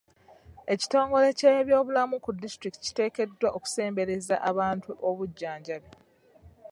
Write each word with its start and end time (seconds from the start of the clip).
Ekitongole 0.73 1.29
ky'ebyobulamu 1.39 2.15
ku 2.23 2.31
disitulikiti 2.41 2.79
kiteekeddwa 2.85 3.49
okusembereza 3.57 4.35
abantu 4.49 4.91
obujjanjabi. 5.09 5.89